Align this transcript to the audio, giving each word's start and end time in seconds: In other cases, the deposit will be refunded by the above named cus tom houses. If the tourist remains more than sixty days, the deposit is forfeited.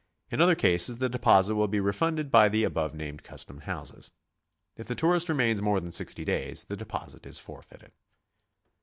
In 0.31 0.41
other 0.41 0.55
cases, 0.55 0.97
the 0.97 1.09
deposit 1.09 1.53
will 1.53 1.67
be 1.67 1.79
refunded 1.79 2.31
by 2.31 2.49
the 2.49 2.63
above 2.63 2.95
named 2.95 3.21
cus 3.21 3.45
tom 3.45 3.59
houses. 3.59 4.09
If 4.75 4.87
the 4.87 4.95
tourist 4.95 5.29
remains 5.29 5.61
more 5.61 5.79
than 5.79 5.91
sixty 5.91 6.25
days, 6.25 6.63
the 6.63 6.75
deposit 6.75 7.23
is 7.27 7.37
forfeited. 7.37 7.91